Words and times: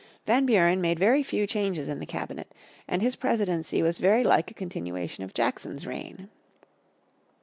Van 0.25 0.47
Buren 0.47 0.81
made 0.81 0.97
very 0.97 1.21
few 1.21 1.45
changes 1.45 1.87
in 1.87 1.99
the 1.99 2.07
cabinet, 2.07 2.51
and 2.87 3.03
his 3.03 3.15
Presidency 3.15 3.83
was 3.83 3.99
very 3.99 4.23
like 4.23 4.49
a 4.49 4.53
continuation 4.55 5.23
of 5.23 5.31
Jackson's 5.31 5.85
"reign." 5.85 6.27